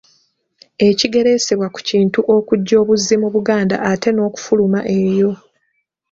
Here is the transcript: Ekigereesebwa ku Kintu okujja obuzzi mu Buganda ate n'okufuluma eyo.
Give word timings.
Ekigereesebwa 0.87 1.67
ku 1.73 1.79
Kintu 1.89 2.19
okujja 2.35 2.75
obuzzi 2.81 3.15
mu 3.21 3.29
Buganda 3.35 3.75
ate 3.91 4.09
n'okufuluma 4.13 4.79
eyo. 5.01 5.31